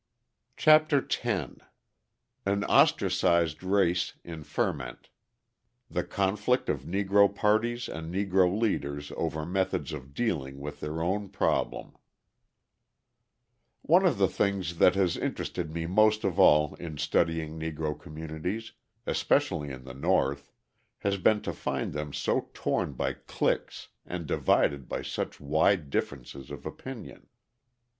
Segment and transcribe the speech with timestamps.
[0.57, 1.19] CHAPTER X
[2.43, 5.11] AN OSTRACISED RACE IN FERMENT
[5.91, 11.29] THE CONFLICT OF NEGRO PARTIES AND NEGRO LEADERS OVER METHODS OF DEALING WITH THEIR OWN
[11.29, 11.91] PROBLEM
[13.83, 18.71] One of the things that has interested me most of all in studying Negro communities,
[19.05, 20.51] especially in the North,
[20.97, 26.49] has been to find them so torn by cliques and divided by such wide differences
[26.49, 27.27] of opinion.